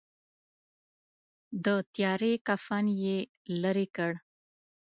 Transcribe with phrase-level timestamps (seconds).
[1.65, 3.17] د تیارې کفن یې
[3.61, 4.11] لیري کړ.